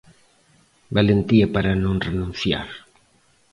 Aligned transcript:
Valentía 0.97 1.45
para 1.55 1.79
non 1.83 1.95
renunciar. 2.07 2.67